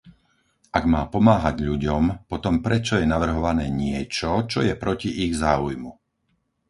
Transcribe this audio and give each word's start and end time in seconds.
Ak 0.77 0.81
má 0.93 1.01
pomáhať 1.15 1.55
ľuďom, 1.69 2.03
potom 2.31 2.55
prečo 2.65 2.93
je 2.97 3.05
navrhované 3.13 3.65
niečo, 3.83 4.31
čo 4.51 4.59
je 4.67 4.73
proti 4.83 5.09
ich 5.29 5.33
záujmu? 5.43 5.91